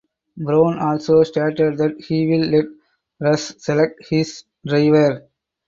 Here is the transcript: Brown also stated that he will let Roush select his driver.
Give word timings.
Brown 0.35 0.79
also 0.79 1.21
stated 1.21 1.77
that 1.77 2.03
he 2.07 2.25
will 2.25 2.47
let 2.47 2.65
Roush 3.21 3.61
select 3.61 4.03
his 4.09 4.45
driver. 4.65 5.27